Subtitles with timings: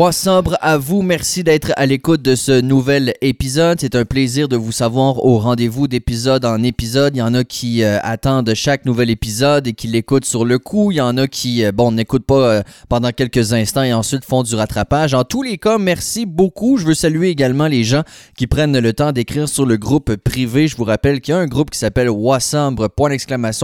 [0.00, 3.78] What's sobre à vous, merci d'être à l'écoute de ce nouvel épisode.
[3.82, 7.16] C'est un plaisir de vous savoir au rendez-vous d'épisode en épisode.
[7.16, 10.58] Il y en a qui euh, attendent chaque nouvel épisode et qui l'écoutent sur le
[10.58, 10.90] coup.
[10.90, 14.24] Il y en a qui, euh, bon, n'écoutent pas euh, pendant quelques instants et ensuite
[14.24, 15.12] font du rattrapage.
[15.12, 16.78] En tous les cas, merci beaucoup.
[16.78, 18.02] Je veux saluer également les gens
[18.38, 20.66] qui prennent le temps d'écrire sur le groupe privé.
[20.66, 23.10] Je vous rappelle qu'il y a un groupe qui s'appelle Wassambre, point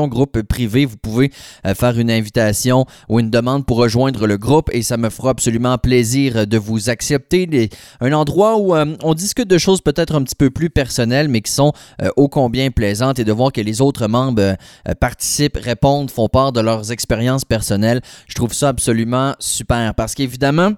[0.09, 0.85] groupe privé.
[0.85, 1.31] Vous pouvez
[1.75, 5.79] faire une invitation ou une demande pour rejoindre le groupe et ça me fera absolument
[5.79, 7.71] plaisir de vous accepter.
[8.01, 11.53] Un endroit où on discute de choses peut-être un petit peu plus personnelles, mais qui
[11.53, 11.73] sont
[12.17, 14.57] ô combien plaisantes et de voir que les autres membres
[15.01, 18.01] participent, répondent, font part de leurs expériences personnelles.
[18.27, 20.73] Je trouve ça absolument super parce qu'évidemment,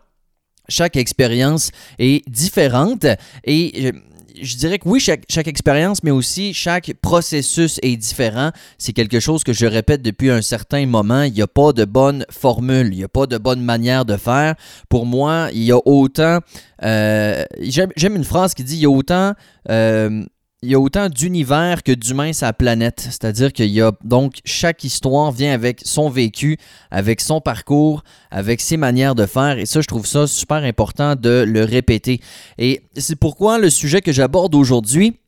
[0.69, 3.07] chaque expérience est différente
[3.45, 3.93] et
[4.43, 8.51] je dirais que oui, chaque, expérience, mais aussi chaque processus est différent.
[8.79, 11.23] C'est quelque chose que je répète depuis un certain moment.
[11.23, 14.17] Il n'y a pas de bonne formule, il n'y a pas de bonne manière de
[14.17, 14.55] faire.
[14.89, 16.39] Pour moi, il y a autant...
[16.83, 19.35] Euh, J'aime une phrase qui dit, il y a autant...
[19.71, 20.25] Euh,
[20.63, 23.01] il y a autant d'univers que d'humains la planète.
[23.01, 26.59] C'est-à-dire qu'il y a donc chaque histoire vient avec son vécu,
[26.91, 29.59] avec son parcours, avec ses manières de faire.
[29.59, 32.21] Et ça, je trouve ça super important de le répéter.
[32.59, 35.21] Et c'est pourquoi le sujet que j'aborde aujourd'hui,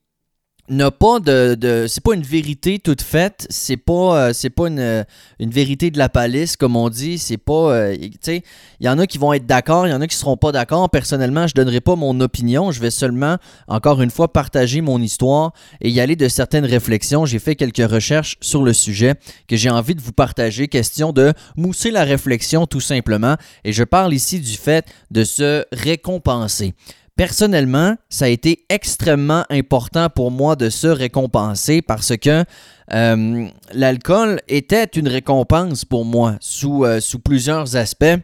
[0.71, 4.69] n'a pas de, de c'est pas une vérité toute faite, c'est pas euh, c'est pas
[4.69, 5.05] une,
[5.41, 8.43] une, vérité de la palisse comme on dit, c'est pas euh, tu sais,
[8.79, 10.53] il y en a qui vont être d'accord, il y en a qui seront pas
[10.53, 10.89] d'accord.
[10.89, 15.53] Personnellement, je donnerai pas mon opinion, je vais seulement encore une fois partager mon histoire
[15.81, 17.27] et y aller de certaines réflexions.
[17.27, 19.15] J'ai fait quelques recherches sur le sujet
[19.49, 23.83] que j'ai envie de vous partager, question de mousser la réflexion tout simplement et je
[23.83, 26.75] parle ici du fait de se récompenser.
[27.21, 32.47] Personnellement, ça a été extrêmement important pour moi de se récompenser parce que
[32.95, 38.17] euh, l'alcool était une récompense pour moi sous, euh, sous plusieurs aspects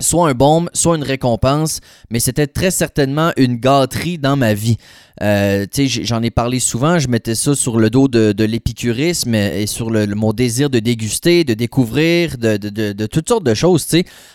[0.00, 1.80] soit un baume, soit une récompense,
[2.10, 4.76] mais c'était très certainement une gâterie dans ma vie.
[5.22, 9.90] Euh, J'en ai parlé souvent, je mettais ça sur le dos de, l'épicurisme et sur
[9.90, 13.86] mon désir de déguster, de découvrir, de, de toutes sortes de choses.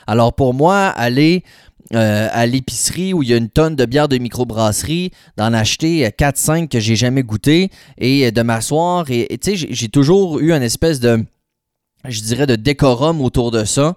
[0.07, 1.43] Alors pour moi, aller
[1.95, 6.07] euh, à l'épicerie où il y a une tonne de bière de microbrasserie, d'en acheter
[6.07, 9.05] 4-5 que j'ai jamais goûté et euh, de m'asseoir.
[9.09, 11.25] Et tu sais, j'ai toujours eu une espèce de,
[12.07, 13.95] je dirais, de décorum autour de ça.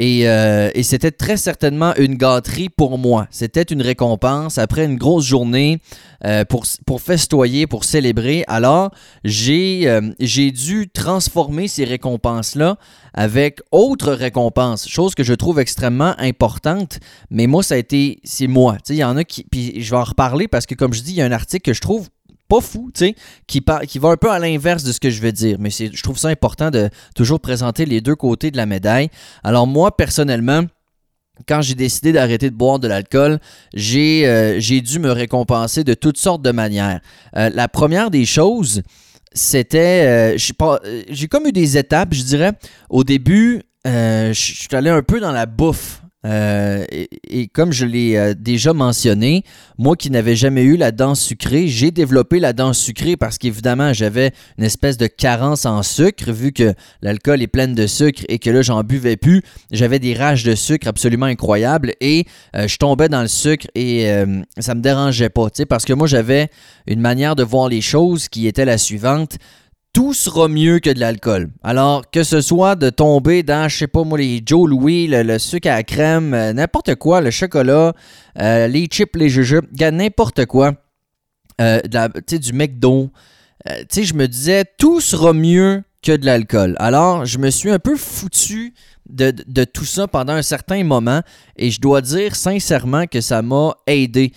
[0.00, 3.26] Euh, et, c'était très certainement une gâterie pour moi.
[3.30, 5.80] C'était une récompense après une grosse journée
[6.24, 8.44] euh, pour, festoyer, pour célébrer.
[8.46, 8.92] Alors,
[9.24, 12.76] j'ai euh, j'ai dû transformer ces récompenses-là
[13.12, 17.00] avec autres récompenses, chose que je trouve extrêmement importante.
[17.30, 18.78] Mais moi, ça a été, c'est moi.
[18.88, 21.12] Il y en a qui, puis je vais en reparler parce que, comme je dis,
[21.12, 22.08] il y a un article que je trouve
[22.48, 23.14] pas fou, tu sais,
[23.46, 25.56] qui, va un peu à l'inverse de ce que je veux dire.
[25.60, 29.10] Mais je trouve ça important de toujours présenter les deux côtés de la médaille.
[29.44, 30.62] Alors moi, personnellement,
[31.46, 33.38] quand j'ai décidé d'arrêter de boire de l'alcool,
[33.74, 37.00] j'ai euh, dû me récompenser de toutes sortes de manières.
[37.36, 38.82] Euh, la première des choses,
[39.32, 40.34] c'était...
[40.36, 40.38] Euh,
[41.08, 42.52] j'ai comme eu des étapes, je dirais.
[42.88, 46.02] Au début, je suis allé un peu dans la bouffe.
[46.26, 49.44] Euh, et, comme je l'ai euh, déjà mentionné,
[49.78, 53.92] moi qui n'avais jamais eu la dent sucrée, j'ai développé la dent sucrée parce qu'évidemment
[53.92, 58.40] j'avais une espèce de carence en sucre vu que l'alcool est plein de sucre et
[58.40, 59.42] que là j'en buvais plus.
[59.70, 64.08] J'avais des rages de sucre absolument incroyables et euh, je tombais dans le sucre et
[64.58, 66.48] ça me dérangeait pas, parce que moi j'avais
[66.86, 69.38] une manière de voir les choses qui était la suivante
[69.98, 71.50] tout sera mieux que de l'alcool.
[71.64, 75.38] Alors, que ce soit de tomber dans, je sais pas moi, les Joe Louis, le,
[75.40, 77.94] sucre à la crème, euh, n'importe quoi, le chocolat,
[78.40, 80.74] euh, les chips, les jujubes, n'importe quoi,
[81.60, 81.80] euh,
[82.30, 83.10] du McDo,
[83.66, 86.76] tu sais, je me disais, tout sera mieux que de l'alcool.
[86.78, 88.74] Alors, je me suis un peu foutu
[89.08, 91.22] de, tout ça pendant un certain moment
[91.56, 94.32] et je dois dire sincèrement que ça m'a aidé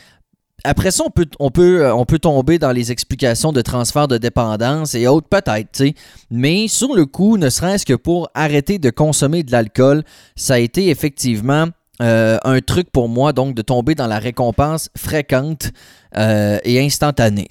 [0.63, 5.27] après ça, euh, on peut tomber dans les explications de transfert de dépendance et autres,
[5.27, 5.83] peut-être,
[6.29, 10.03] mais sur le coup, ne serait-ce que pour arrêter de consommer de l'alcool,
[10.35, 11.67] ça a été effectivement
[12.01, 15.69] euh, un truc pour moi, donc, de tomber dans la récompense fréquente
[16.17, 17.47] euh, et instantanée,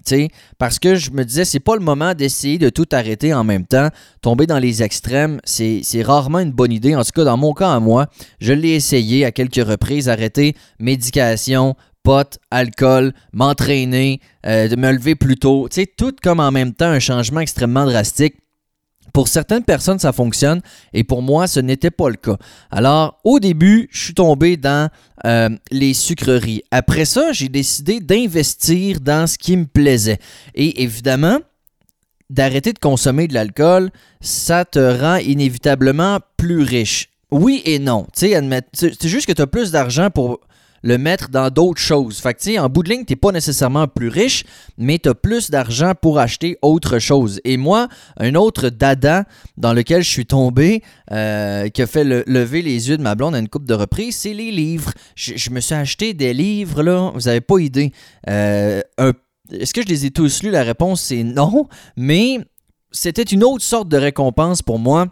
[0.58, 3.64] parce que je me disais, c'est pas le moment d'essayer de tout arrêter en même
[3.64, 3.88] temps.
[4.22, 6.96] Tomber dans les extrêmes, c'est rarement une bonne idée.
[6.96, 8.06] En tout cas, dans mon cas à moi,
[8.40, 15.14] je l'ai essayé à quelques reprises, arrêter médication, pot, alcool, m'entraîner, euh, de me lever
[15.14, 15.68] plus tôt.
[15.70, 18.36] Tu sais, tout comme en même temps un changement extrêmement drastique.
[19.12, 20.60] Pour certaines personnes, ça fonctionne
[20.92, 22.36] et pour moi, ce n'était pas le cas.
[22.70, 24.88] Alors, au début, je suis tombé dans
[25.26, 26.62] euh, les sucreries.
[26.70, 30.18] Après ça, j'ai décidé d'investir dans ce qui me plaisait.
[30.54, 31.40] Et évidemment,
[32.28, 37.08] d'arrêter de consommer de l'alcool, ça te rend inévitablement plus riche.
[37.32, 38.06] Oui et non.
[38.12, 40.40] C'est juste que tu as plus d'argent pour
[40.82, 42.18] le mettre dans d'autres choses.
[42.18, 44.44] Fait que, tu sais, en bout de ligne, t'es pas nécessairement plus riche,
[44.78, 47.40] mais tu as plus d'argent pour acheter autre chose.
[47.44, 47.88] Et moi,
[48.18, 49.24] un autre dada
[49.56, 50.82] dans lequel je suis tombé,
[51.12, 54.16] euh, qui a fait lever les yeux de ma blonde à une coupe de reprise,
[54.16, 54.92] c'est les livres.
[55.14, 57.92] Je, me suis acheté des livres, là, vous avez pas idée.
[58.28, 58.80] Euh,
[59.52, 60.50] est-ce que je les ai tous lus?
[60.50, 62.38] La réponse, c'est non, mais
[62.92, 65.08] c'était une autre sorte de récompense pour moi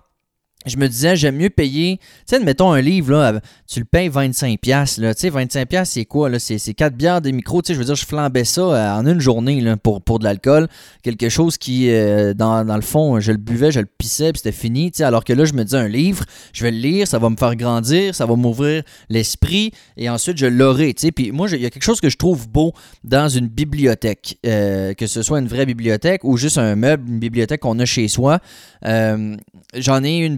[0.67, 4.09] je me disais, j'aime mieux payer, tu sais, mettons un livre, là, tu le payes
[4.09, 7.75] 25$, là, tu sais, 25$, c'est quoi, là, c'est 4 bières, des micros, tu sais,
[7.75, 10.67] je veux dire, je flambais ça euh, en une journée, là, pour, pour de l'alcool,
[11.05, 14.57] quelque chose qui, euh, dans, le fond, je le buvais, je le pissais, puis c'était
[14.57, 17.07] fini, tu sais, alors que là, je me dis, un livre, je vais le lire,
[17.07, 21.13] ça va me faire grandir, ça va m'ouvrir l'esprit, et ensuite, je l'aurai, tu sais,
[21.13, 22.73] puis moi, il y a quelque chose que je trouve beau
[23.05, 27.21] dans une bibliothèque, euh, que ce soit une vraie bibliothèque ou juste un meuble, une
[27.21, 28.41] bibliothèque qu'on a chez soi,
[28.83, 30.37] j'en ai une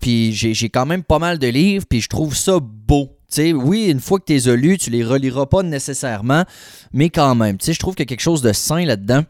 [0.00, 3.18] puis j'ai quand même pas mal de livres, puis je trouve ça beau.
[3.28, 6.44] sais, oui, une fois que tu les as lus, tu les reliras pas nécessairement,
[6.92, 7.58] mais quand même.
[7.60, 9.24] Je trouve qu'il y a quelque chose de sain là-dedans.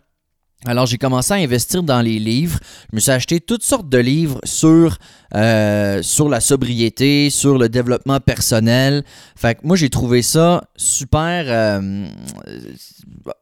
[0.66, 2.58] Alors j'ai commencé à investir dans les livres.
[2.90, 4.98] Je me suis acheté toutes sortes de livres sur,
[5.34, 9.02] euh, la sobriété, sur le développement personnel.
[9.36, 12.06] Fait que moi j'ai trouvé ça super euh,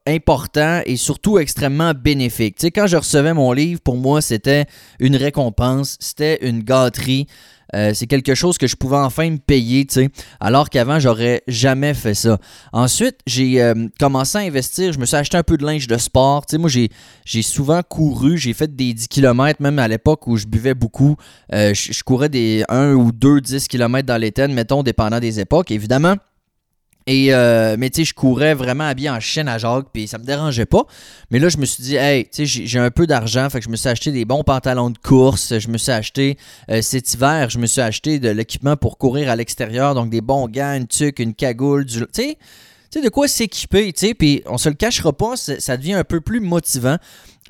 [0.07, 2.55] important et surtout extrêmement bénéfique.
[2.57, 4.65] Tu quand je recevais mon livre, pour moi c'était
[4.99, 7.27] une récompense, c'était une gâterie.
[7.75, 11.43] Euh, c'est quelque chose que je pouvais enfin me payer, tu sais, alors qu'avant, j'aurais
[11.47, 12.37] jamais fait ça.
[12.73, 15.97] Ensuite, j'ai euh, commencé à investir, je me suis acheté un peu de linge de
[15.97, 16.45] sport.
[16.45, 20.37] Tu sais, moi, j'ai, souvent couru, j'ai fait des 10 km, même à l'époque où
[20.37, 21.15] je buvais beaucoup.
[21.53, 25.71] Euh, je, courais des 1 ou 2 10 km dans l'été, mettons, dépendant des époques,
[25.71, 26.15] évidemment.
[27.11, 30.19] Et, euh, mais tu sais, je courais vraiment habillé en chaîne à Jacques, puis ça
[30.19, 30.83] me dérangeait pas.
[31.31, 33.65] Mais là, je me suis dit, hey, tu sais, j'ai un peu d'argent, fait que
[33.65, 35.57] je me suis acheté des bons pantalons de course.
[35.57, 36.37] Je me suis acheté,
[36.69, 40.21] euh, cet hiver, je me suis acheté de l'équipement pour courir à l'extérieur, donc des
[40.21, 41.97] bons gants, une tuque, une cagoule, du.
[41.97, 42.37] Tu sais,
[42.91, 45.93] tu sais, de quoi s'équiper, tu sais, puis on se le cachera pas, ça devient
[45.93, 46.97] un peu plus motivant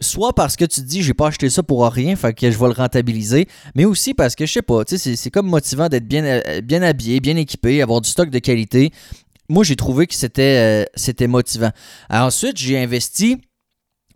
[0.01, 2.57] soit parce que tu te dis j'ai pas acheté ça pour rien, fait que je
[2.57, 5.89] vais le rentabiliser, mais aussi parce que je sais pas, tu sais, c'est comme motivant
[5.89, 8.91] d'être bien, euh, bien habillé, bien équipé, avoir du stock de qualité,
[9.49, 11.71] moi, j'ai trouvé que c'était, euh, c'était motivant.
[12.09, 13.37] ensuite, j'ai investi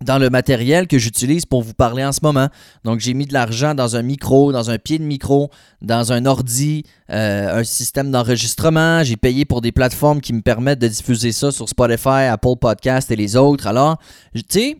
[0.01, 2.50] dans le matériel que j'utilise pour vous parler en ce moment.
[2.83, 5.50] Donc, j'ai mis de l'argent dans un micro, dans un pied de micro,
[5.81, 9.03] dans un ordi, euh, un système d'enregistrement.
[9.03, 13.09] J'ai payé pour des plateformes qui me permettent de diffuser ça sur Spotify, Apple Podcast
[13.12, 13.68] et les autres.
[13.68, 13.97] Alors,
[14.33, 14.77] tu sais,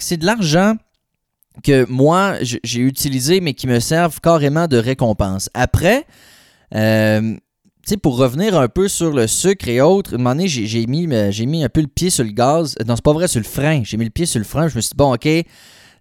[0.00, 0.74] c'est de l'argent
[1.62, 5.50] que moi, j'ai utilisé, mais qui me servent carrément de récompense.
[5.54, 6.04] Après,
[6.74, 7.36] euh,
[7.86, 11.46] sais, pour revenir un peu sur le sucre et autres, un moment j'ai mis, j'ai
[11.46, 12.74] mis un peu le pied sur le gaz.
[12.86, 13.82] Non, c'est pas vrai, sur le frein.
[13.84, 14.68] J'ai mis le pied sur le frein.
[14.68, 15.28] Je me suis dit, bon, OK,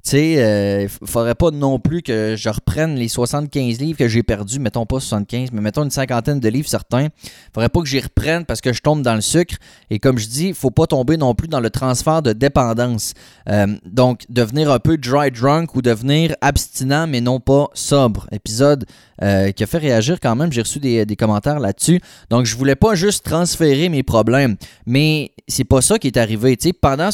[0.03, 4.21] tu sais, euh, faudrait pas non plus que je reprenne les 75 livres que j'ai
[4.21, 7.07] perdus, mettons pas 75, mais mettons une cinquantaine de livres certains.
[7.53, 9.55] faudrait pas que j'y reprenne parce que je tombe dans le sucre.
[9.89, 13.13] Et comme je dis, faut pas tomber non plus dans le transfert de dépendance.
[13.47, 18.27] Euh, donc, devenir un peu dry drunk ou devenir abstinent mais non pas sobre.
[18.33, 18.85] Épisode
[19.21, 20.51] euh, qui a fait réagir quand même.
[20.51, 22.01] J'ai reçu des, commentaires là-dessus.
[22.29, 26.57] Donc, je voulais pas juste transférer mes problèmes, mais c'est pas ça qui est arrivé.
[26.57, 27.09] Tu sais, pendant,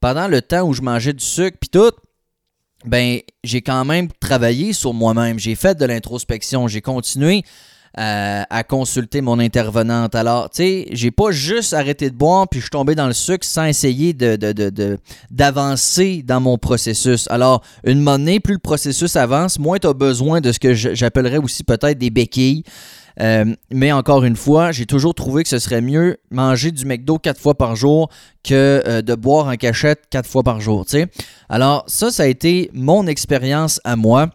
[0.00, 1.92] pendant le temps où je mangeais du sucre puis tout,
[2.84, 5.38] ben j'ai quand même travaillé sur moi-même.
[5.38, 6.68] J'ai fait de l'introspection.
[6.68, 7.44] J'ai continué
[7.96, 10.16] euh, à consulter mon intervenante.
[10.16, 13.12] Alors, tu sais, j'ai pas juste arrêté de boire puis je suis tombé dans le
[13.12, 14.36] sucre sans essayer de,
[15.30, 17.28] d'avancer dans mon processus.
[17.30, 21.38] Alors, une monnaie, plus le processus avance, moins tu as besoin de ce que j'appellerais
[21.38, 22.64] aussi peut-être des béquilles.
[23.20, 27.18] Euh, mais encore une fois, j'ai toujours trouvé que ce serait mieux manger du McDo
[27.18, 28.10] quatre fois par jour
[28.42, 30.84] que euh, de boire en cachette quatre fois par jour.
[31.48, 34.30] Alors ça, ça a été mon expérience à moi.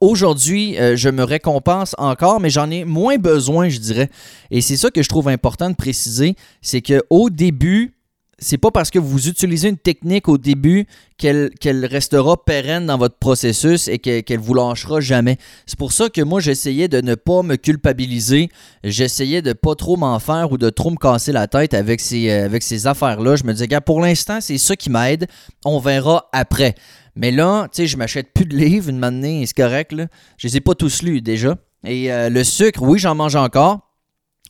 [0.00, 4.10] Aujourd'hui, euh, je me récompense encore, mais j'en ai moins besoin, je dirais.
[4.50, 7.94] Et c'est ça que je trouve important de préciser, c'est qu'au début,
[8.42, 13.16] c'est pas parce que vous utilisez une technique au début qu'elle restera pérenne dans votre
[13.16, 15.38] processus et qu'elle vous lâchera jamais.
[15.66, 18.48] C'est pour ça que moi, j'essayais de ne pas me culpabiliser.
[18.82, 22.28] J'essayais de pas trop m'en faire ou de trop me casser la tête avec ces,
[22.28, 23.36] euh, affaires-là.
[23.36, 25.28] Je me disais, gars, pour l'instant, c'est ça qui m'aide.
[25.64, 26.74] On verra après.
[27.14, 29.92] Mais là, tu sais, je m'achète plus de livres une année, c'est correct.
[29.92, 30.08] Là.
[30.38, 31.56] Je les ai pas tous lus déjà.
[31.84, 33.91] Et euh, le sucre, oui, j'en mange encore.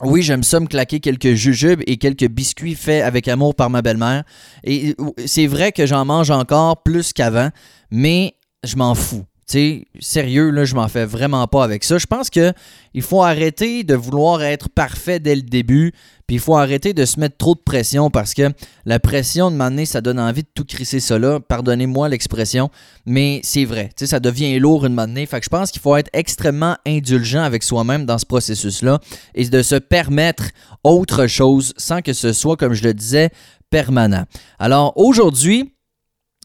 [0.04, 3.82] Oui, j'aime ça me claquer quelques jujubes et quelques biscuits faits avec amour par ma
[3.82, 4.25] belle-mère.
[4.64, 7.50] Et c'est vrai que j'en mange encore plus qu'avant,
[7.90, 9.25] mais je m'en fous.
[9.52, 11.99] Sais, sérieux, là, je m'en fais vraiment pas avec ça.
[11.99, 12.52] Je pense que
[12.94, 15.92] il faut arrêter de vouloir être parfait dès le début,
[16.26, 18.50] puis il faut arrêter de se mettre trop de pression parce que
[18.85, 21.40] la pression de m'amener, ça donne envie de tout crisser là.
[21.40, 22.71] Pardonnez-moi l'expression,
[23.06, 23.90] mais c'est vrai.
[23.97, 25.26] Tu sais, ça devient lourd une m'amener.
[25.26, 29.00] Fait que je pense qu'il faut être extrêmement indulgent avec soi-même dans ce processus-là
[29.35, 30.44] et de se permettre
[30.85, 33.30] autre chose sans que ce soit, comme je le disais,
[33.71, 34.25] permanent.
[34.59, 35.75] Alors aujourd'hui,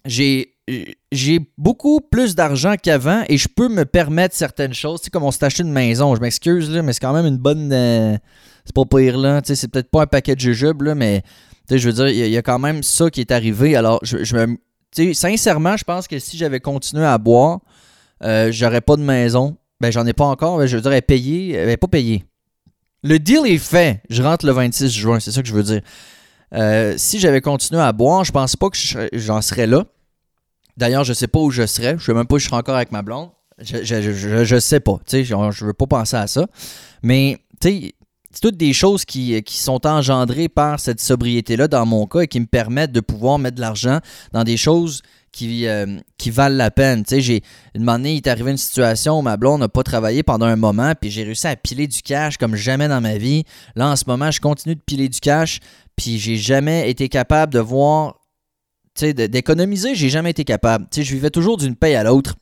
[0.06, 0.57] j'ai
[1.12, 5.00] j'ai beaucoup plus d'argent qu'avant et je peux me permettre certaines choses.
[5.04, 7.38] C'est comme on s'est acheté une maison, je m'excuse, là, mais c'est quand même une
[7.38, 7.72] bonne.
[7.72, 8.18] Euh,
[8.66, 9.42] c'est pas pire, là.
[9.44, 11.24] C'est peut-être pas un paquet de jujubes, là, mais
[11.70, 13.76] je veux dire, il y, a quand même ça qui est arrivé.
[13.76, 14.58] Alors, je, je me.
[15.14, 17.60] Sincèrement, je pense que si j'avais continué à boire,
[18.24, 19.58] euh, j'aurais pas de maison.
[19.80, 20.66] Ben, j'en ai pas encore.
[20.66, 21.54] je veux dire, elle est payée.
[21.54, 22.26] Elle est pas payée.
[23.04, 24.02] Le deal est fait.
[24.10, 25.82] Je rentre le 26 juin, c'est ça que je veux dire.
[26.54, 28.78] Euh, si j'avais continué à boire, je pense pas que
[29.14, 29.86] j'en serais là.
[30.78, 31.96] D'ailleurs, je sais pas où je serais.
[31.98, 33.30] Je sais même pas où je serais encore avec ma blonde.
[33.60, 35.00] Je, je, sais pas.
[35.08, 36.46] Tu sais, je veux pas penser à ça.
[37.02, 37.96] Mais, tu sais,
[38.38, 42.40] c'est toutes des choses qui, sont engendrées par cette sobriété-là dans mon cas et qui
[42.40, 44.00] me permettent de pouvoir mettre de l'argent
[44.32, 47.04] dans des choses qui, euh, valent la peine.
[47.04, 47.42] Tu sais, j'ai
[47.74, 50.56] une année, il est arrivé une situation où ma blonde n'a pas travaillé pendant un
[50.56, 53.44] moment, puis j'ai réussi à piler du cash comme jamais dans ma vie.
[53.76, 55.60] Là, en ce moment, je continue de piler du cash,
[55.96, 58.17] puis j'ai jamais été capable de voir
[59.04, 60.88] d'économiser, j'ai jamais été capable.
[60.92, 62.36] sais, je vivais toujours d'une paye à l'autre.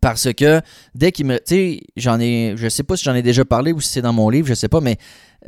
[0.00, 0.60] Parce que
[0.94, 1.36] dès qu'il me.
[1.38, 2.54] Tu sais, j'en ai.
[2.56, 4.54] Je sais pas si j'en ai déjà parlé ou si c'est dans mon livre, je
[4.54, 4.98] sais pas, mais.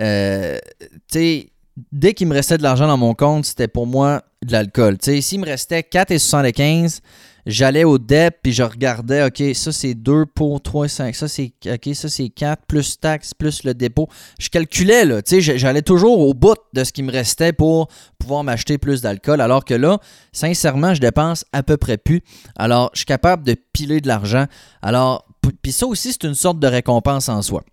[0.01, 1.53] Euh, tu sais,
[1.93, 4.99] dès qu'il me restait de l'argent dans mon compte, c'était pour moi de l'alcool.
[4.99, 7.01] Tu sais, s'il me restait 4,75,
[7.49, 11.53] j'allais au DEP puis je regardais, OK, ça c'est 2 pour 3, 5, ça c'est
[11.67, 14.07] OK, ça c'est 4 plus taxes plus le dépôt.
[14.39, 17.89] Je calculais là, tu sais, j'allais toujours au bout de ce qui me restait pour
[18.19, 19.99] pouvoir m'acheter plus d'alcool alors que là,
[20.31, 22.23] sincèrement, je dépense à peu près plus.
[22.57, 24.45] Alors, je suis capable de piler de l'argent.
[24.83, 25.27] Alors,
[25.63, 27.65] puis ça aussi c'est une sorte de récompense en soi.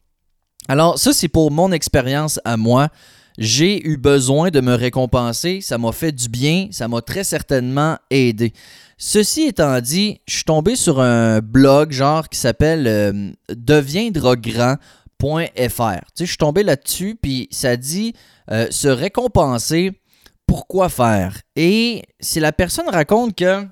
[0.69, 2.87] Alors, ça c'est pour mon expérience à moi
[3.37, 7.97] j'ai eu besoin de me récompenser, ça m'a fait du bien, ça m'a très certainement
[8.09, 8.53] aidé.
[8.97, 13.31] Ceci étant dit, je suis tombé sur un blog genre qui s'appelle euh.
[16.15, 18.13] Tu sais, je suis tombé là-dessus, puis ça dit
[18.51, 19.91] euh, se récompenser,
[20.45, 21.41] pourquoi faire?
[21.55, 23.65] Et si la personne raconte que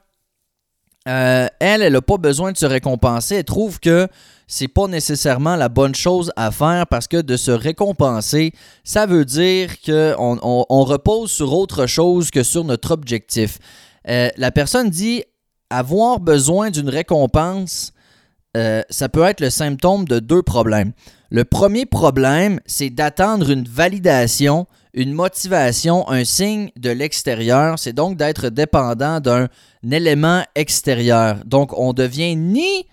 [1.08, 4.08] euh, elle, elle n'a pas besoin de se récompenser, elle trouve que
[4.48, 9.26] c'est pas nécessairement la bonne chose à faire parce que de se récompenser, ça veut
[9.26, 13.58] dire qu'on on, repose sur autre chose que sur notre objectif.
[14.08, 15.24] Euh, la personne dit
[15.70, 17.94] avoir besoin d'une récompense,
[18.56, 20.94] euh, ça peut être le symptôme de deux problèmes.
[21.32, 27.80] Le premier problème, c'est d'attendre une validation, une motivation, un signe de l'extérieur.
[27.80, 29.48] C'est donc d'être dépendant d'un
[29.92, 31.38] élément extérieur.
[31.46, 32.86] Donc, on devient ni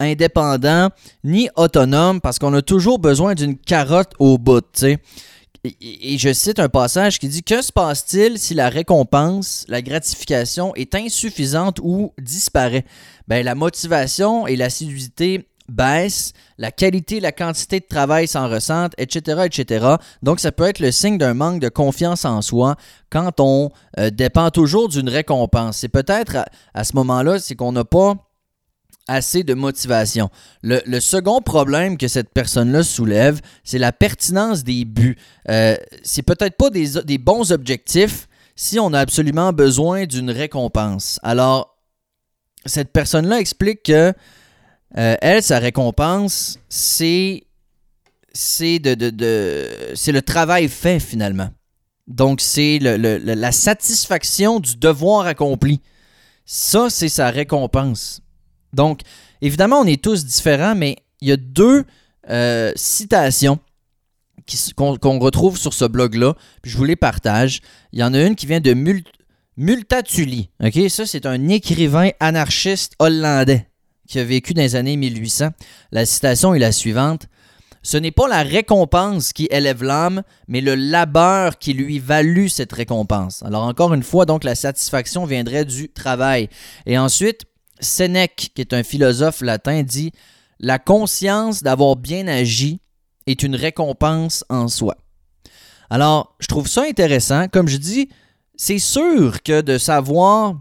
[0.00, 0.90] indépendant
[1.24, 4.64] ni autonome parce qu'on a toujours besoin d'une carotte au bout.
[5.64, 10.74] Et, je cite un passage qui dit Que se passe-t-il si la récompense, la gratification
[10.76, 12.84] est insuffisante ou disparaît
[13.26, 19.42] ben, La motivation et l'assiduité baissent, la qualité, la quantité de travail s'en ressentent, etc.,
[19.44, 19.86] etc.
[20.22, 22.76] Donc, ça peut être le signe d'un manque de confiance en soi
[23.10, 25.78] quand on euh, dépend toujours d'une récompense.
[25.78, 26.44] C'est peut-être
[26.74, 28.14] à, ce moment-là, c'est qu'on n'a pas
[29.06, 30.28] assez de motivation.
[30.62, 35.16] Le, second problème que cette personne-là soulève, c'est la pertinence des buts.
[35.48, 41.20] Euh, c'est peut-être pas des, bons objectifs si on a absolument besoin d'une récompense.
[41.22, 41.78] Alors,
[42.66, 44.12] cette personne-là explique que
[44.96, 47.44] euh, elle, sa récompense, c'est
[48.32, 51.50] c'est de, de, c'est le travail fait finalement.
[52.06, 55.80] Donc, c'est le, la satisfaction du devoir accompli.
[56.46, 58.22] Ça, c'est sa récompense.
[58.72, 59.00] Donc,
[59.42, 61.84] évidemment, on est tous différents, mais il y a deux
[62.30, 63.58] euh, citations
[64.76, 67.60] qu'on retrouve sur ce blog-là, je vous les partage.
[67.92, 68.72] Il y en a une qui vient de
[69.58, 70.48] Multatuli.
[70.88, 73.67] Ça, c'est un écrivain anarchiste hollandais
[74.08, 75.50] qui a vécu dans les années 1800.
[75.92, 77.28] La citation est la suivante.
[77.82, 82.72] Ce n'est pas la récompense qui élève l'âme, mais le labeur qui lui valut cette
[82.72, 83.42] récompense.
[83.44, 86.48] Alors encore une fois, donc la satisfaction viendrait du travail.
[86.86, 87.44] Et ensuite,
[87.80, 90.12] Sénèque, qui est un philosophe latin, dit
[90.58, 92.80] La conscience d'avoir bien agi
[93.26, 94.96] est une récompense en soi.
[95.90, 97.48] Alors, je trouve ça intéressant.
[97.48, 98.10] Comme je dis,
[98.56, 100.56] c'est sûr que de savoir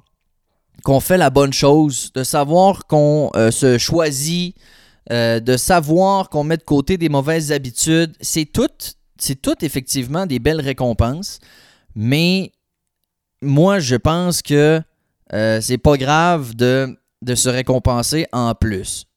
[0.87, 4.55] qu'on fait la bonne chose, de savoir qu'on euh, se choisit,
[5.11, 8.69] euh, de savoir qu'on met de côté des mauvaises habitudes, c'est tout,
[9.19, 11.39] c'est tout effectivement des belles récompenses.
[11.93, 12.53] Mais
[13.41, 14.79] moi, je pense que
[15.33, 19.07] euh, c'est pas grave de de se récompenser en plus.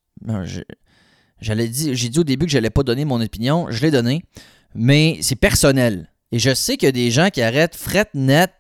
[1.41, 3.93] J'allais dire, j'ai dit au début que je n'allais pas donner mon opinion, je l'ai
[3.93, 4.25] donné,
[4.75, 6.11] mais c'est personnel.
[6.33, 8.51] Et je sais qu'il y a des gens qui arrêtent fret net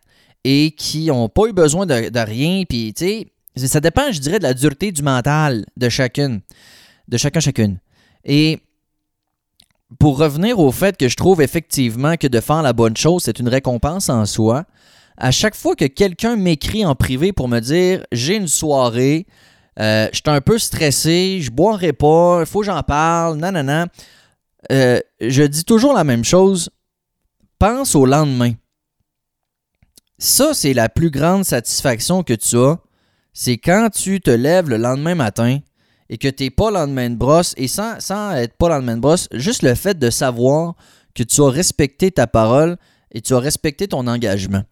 [0.45, 2.65] et qui n'ont pas eu besoin de, rien.
[2.69, 6.41] Puis, tu sais, ça dépend, je dirais, de la dureté du mental de chacune,
[7.09, 7.79] de chacun, chacune.
[8.25, 8.61] Et
[9.99, 13.39] pour revenir au fait que je trouve effectivement que de faire la bonne chose, c'est
[13.39, 14.65] une récompense en soi,
[15.17, 19.27] à chaque fois que quelqu'un m'écrit en privé pour me dire j'ai une soirée,
[19.79, 23.87] euh, je suis un peu stressé, je boirai pas, il faut que j'en parle, nanana,
[24.71, 26.71] euh, je dis toujours la même chose.
[27.59, 28.53] Pense au lendemain.
[30.23, 32.79] Ça, c'est la plus grande satisfaction que tu as.
[33.33, 35.61] C'est quand tu te lèves le lendemain matin
[36.11, 37.97] et que tu n'es pas lendemain de brosse, et sans,
[38.35, 40.75] être pas lendemain de brosse, juste le fait de savoir
[41.15, 42.77] que tu as respecté ta parole
[43.12, 44.62] et tu as respecté ton engagement.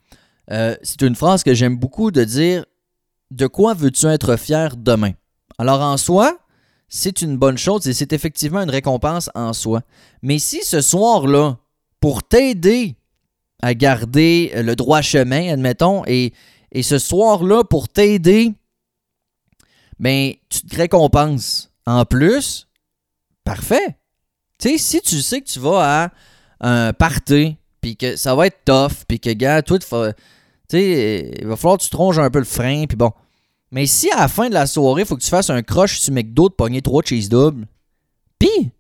[0.51, 2.67] Euh, c'est une phrase que j'aime beaucoup de dire
[3.31, 5.13] De quoi veux-tu être fier demain?
[5.57, 6.37] Alors en soi,
[6.91, 9.81] c'est une bonne chose et c'est effectivement une récompense en soi.
[10.21, 11.57] Mais si ce soir-là,
[12.01, 12.99] pour t'aider
[13.63, 16.33] à garder le droit chemin, admettons, et,
[16.73, 18.55] et ce soir-là, pour t'aider
[19.99, 21.71] ben, tu te récompenses.
[21.87, 22.69] En plus,
[23.45, 23.99] parfait.
[24.59, 26.11] Tu sais, si tu sais que tu vas à
[26.61, 29.79] un party, puis que ça va être tough, puis que, gars, toi,
[30.73, 33.13] il va falloir que tu tronges un peu le frein, puis bon.
[33.71, 36.01] Mais si à la fin de la soirée, il faut que tu fasses un crush
[36.01, 37.67] sur McDo de pogner trois cheese doubles,
[38.39, 38.71] puis,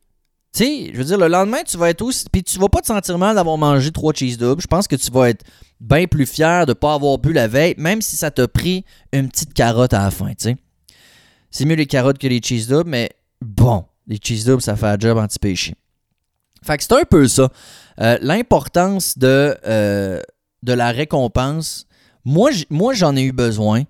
[0.53, 2.25] tu sais, je veux dire, le lendemain, tu vas être aussi.
[2.31, 4.63] Puis tu vas pas te sentir mal d'avoir mangé trois cheese doubles.
[4.63, 5.45] Je pense que tu vas être
[5.81, 9.29] bien plus fier de pas avoir bu la veille, même si ça t'a pris une
[9.29, 10.57] petite carotte à la fin, tu sais.
[11.51, 14.87] C'est mieux les carottes que les cheese doubles, mais bon, les cheese doubles, ça fait
[14.87, 15.75] un job anti-péché.
[16.63, 17.49] Fait que c'est un peu ça.
[18.01, 20.21] Euh, l'importance de, euh,
[20.63, 21.87] de la récompense,
[22.25, 22.51] moi,
[22.93, 23.85] j'en ai eu besoin.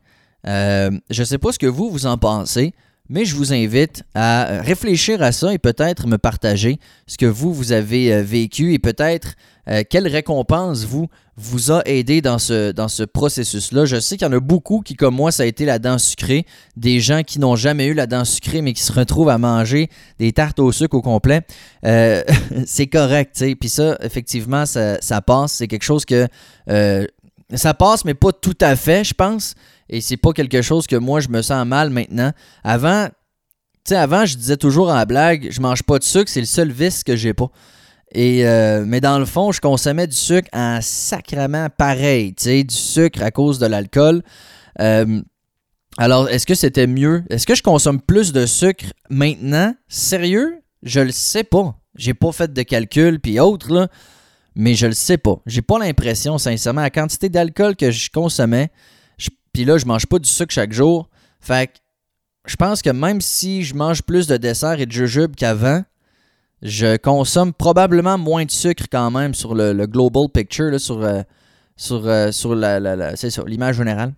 [0.46, 2.72] Euh, je sais pas ce que vous, vous en pensez,
[3.08, 7.52] mais je vous invite à réfléchir à ça et peut-être me partager ce que vous,
[7.52, 9.34] vous avez vécu et peut-être
[9.90, 13.84] quelle récompense vous, vous a aidé dans ce, dans ce processus-là.
[13.84, 15.96] Je sais qu'il y en a beaucoup qui, comme moi, ça a été la dent
[15.96, 16.44] sucrée.
[16.76, 19.88] Des gens qui n'ont jamais eu la dent sucrée, mais qui se retrouvent à manger
[20.18, 21.42] des tartes au sucre au complet.
[21.86, 22.24] Euh,
[22.66, 23.54] c'est correct, tu sais.
[23.54, 25.52] Puis ça, effectivement, ça, passe.
[25.52, 26.26] C'est quelque chose que...
[26.68, 27.06] Euh,
[27.54, 29.54] ça passe, mais pas tout à fait, je pense.
[29.88, 32.32] Et c'est pas quelque chose que moi, je me sens mal maintenant.
[32.64, 36.40] Avant, tu sais, avant, je disais toujours en blague, je mange pas de sucre, c'est
[36.40, 37.50] le seul vice que j'ai pas.
[38.12, 42.64] Et, euh, mais dans le fond, je consommais du sucre en sacrement pareil, tu sais,
[42.64, 44.22] du sucre à cause de l'alcool.
[44.80, 45.20] Euh,
[45.98, 47.24] alors, est-ce que c'était mieux?
[47.28, 49.74] Est-ce que je consomme plus de sucre maintenant?
[49.88, 50.62] Sérieux?
[50.82, 51.76] Je le sais pas.
[51.96, 53.88] J'ai pas fait de calcul puis autres, là,
[54.54, 55.40] mais je le sais pas.
[55.46, 58.70] J'ai pas l'impression, sincèrement, la quantité d'alcool que je consommais,
[59.52, 61.08] puis là, je mange pas du sucre chaque jour.
[61.40, 61.78] Fait que
[62.46, 65.82] je pense que même si je mange plus de dessert et de jujube qu'avant,
[66.62, 71.22] je consomme probablement moins de sucre quand même sur le, global picture, sur, euh,
[71.76, 74.12] sur, euh, sur l'image générale.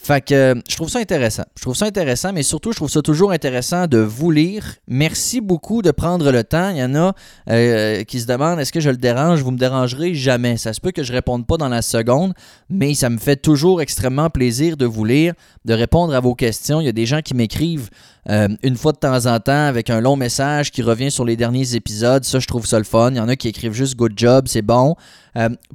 [0.00, 1.42] Fait que euh, je trouve ça intéressant.
[1.56, 4.76] Je trouve ça intéressant, mais surtout, je trouve ça toujours intéressant de vous lire.
[4.86, 6.70] Merci beaucoup de prendre le temps.
[6.70, 7.12] Il y en a
[7.50, 9.42] euh, qui se demandent est-ce que je le dérange?
[9.42, 10.56] Vous me dérangerez jamais.
[10.56, 12.32] Ça se peut que je réponde pas dans la seconde,
[12.70, 15.34] mais ça me fait toujours extrêmement plaisir de vous lire,
[15.64, 16.80] de répondre à vos questions.
[16.80, 17.90] Il y a des gens qui m'écrivent
[18.30, 21.36] euh, une fois de temps en temps avec un long message qui revient sur les
[21.36, 22.24] derniers épisodes.
[22.24, 23.10] Ça, je trouve ça le fun.
[23.10, 24.94] Il y en a qui écrivent juste good job, c'est bon.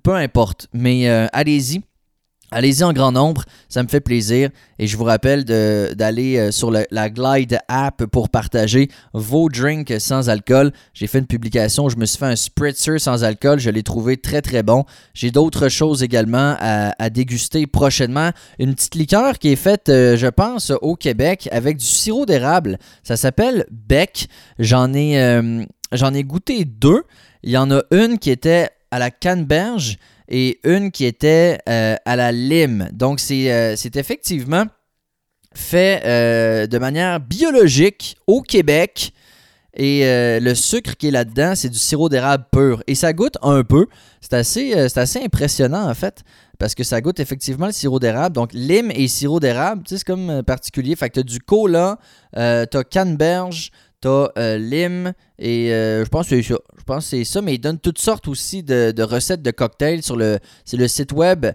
[0.01, 1.83] peu importe, mais allez-y.
[2.53, 4.51] Allez-y en grand nombre, ça me fait plaisir.
[4.77, 10.29] Et je vous rappelle d'aller euh, sur la Glide app pour partager vos drinks sans
[10.29, 10.71] alcool.
[10.93, 14.17] J'ai fait une publication, je me suis fait un spritzer sans alcool, je l'ai trouvé
[14.17, 14.85] très très bon.
[15.15, 18.29] J'ai d'autres choses également à, déguster prochainement.
[18.59, 22.77] Une petite liqueur qui est faite, euh, je pense, au Québec avec du sirop d'érable.
[23.01, 24.27] Ça s'appelle Beck.
[24.59, 27.01] J'en ai, euh, j'en ai goûté deux.
[27.41, 29.97] Il y en a une qui était à la canneberge
[30.29, 32.89] et une qui était euh, à la lime.
[32.91, 34.65] Donc, c'est euh, effectivement
[35.55, 39.13] fait euh, de manière biologique au Québec.
[39.75, 42.83] Et le sucre qui est là-dedans, c'est du sirop d'érable pur.
[42.85, 43.87] Et ça goûte un peu.
[44.21, 46.21] C'est assez, assez impressionnant, en fait,
[46.59, 48.35] parce que ça goûte effectivement le sirop d'érable.
[48.35, 50.95] Donc, lime et sirop d'érable, c'est comme particulier.
[50.95, 51.97] Fait que tu as du cola,
[52.35, 52.39] tu
[52.77, 53.71] as canneberge,
[54.03, 56.59] T'as euh, Lim et euh, je pense que c'est ça.
[56.77, 60.17] Je pense c'est ça, mais il donne toutes sortes aussi de, recettes de cocktails sur
[60.17, 61.45] le, c'est le site web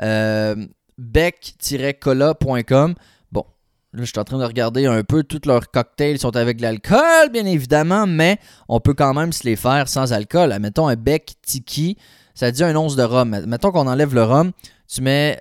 [0.00, 0.56] euh,
[0.96, 2.94] bec-cola.com.
[3.30, 3.44] Bon,
[3.92, 5.22] là, je suis en train de regarder un peu.
[5.22, 8.38] Tous leurs cocktails sont avec de l'alcool, bien évidemment, mais
[8.70, 10.56] on peut quand même se les faire sans alcool.
[10.62, 11.98] Mettons un bec tiki.
[12.34, 13.38] ça dit un once de rhum.
[13.46, 14.52] Mettons qu'on enlève le rhum,
[14.90, 15.38] tu mets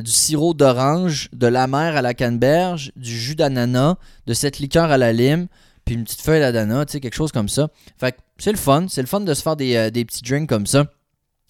[0.00, 4.90] du sirop d'orange, de la mer à la canneberge, du jus d'ananas, de cette liqueur
[4.90, 5.48] à la lime,
[5.88, 7.68] puis une petite feuille d'ananas, tu sais, quelque chose comme ça.
[7.96, 10.20] Fait que c'est le fun, c'est le fun de se faire des, euh, des petits
[10.20, 10.84] drinks comme ça.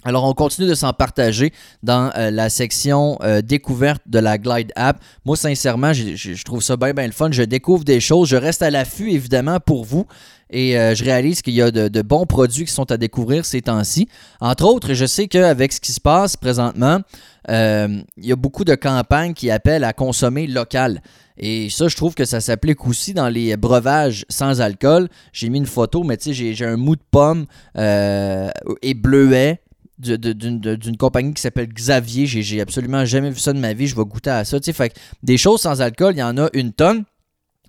[0.04, 4.70] Alors, on continue de s'en partager dans euh, la section euh, découverte de la Glide
[4.76, 5.02] app.
[5.24, 7.32] Moi, sincèrement, je trouve ça bien, bien le fun.
[7.32, 8.28] Je découvre des choses.
[8.28, 10.06] Je reste à l'affût, évidemment, pour vous.
[10.50, 14.08] Et je réalise qu'il y a de, bons produits qui sont à découvrir ces temps-ci.
[14.40, 17.00] Entre autres, je sais qu'avec ce qui se passe présentement,
[17.48, 21.02] il y a beaucoup de campagnes qui appellent à consommer local.
[21.38, 25.08] Et ça, je trouve que ça s'applique aussi dans les breuvages sans alcool.
[25.32, 27.46] J'ai mis une photo, mais tu sais, j'ai un mou de pomme
[27.76, 29.60] et bleuet
[29.98, 32.26] d'une compagnie qui s'appelle Xavier.
[32.26, 33.86] J'ai absolument jamais vu ça de ma vie.
[33.86, 34.58] Je vais goûter à ça.
[34.60, 37.04] Fait des choses sans alcool, il y en a une tonne.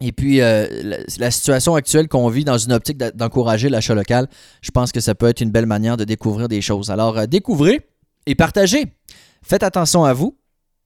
[0.01, 0.65] Et puis, euh,
[1.17, 4.27] la, situation actuelle qu'on vit dans une optique d'encourager l'achat local,
[4.62, 6.89] je pense que ça peut être une belle manière de découvrir des choses.
[6.89, 7.82] Alors, euh, découvrez
[8.25, 8.86] et partagez.
[9.41, 10.38] Faites attention à vous.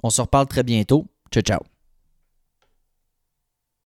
[0.02, 1.06] On se reparle très bientôt.
[1.32, 1.73] Ciao, ciao.